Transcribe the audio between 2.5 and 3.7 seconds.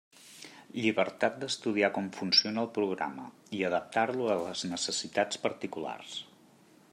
el programa i